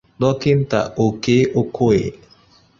Dọkịta 0.19 0.79
Okey 1.05 1.41
Okoye 1.59 2.03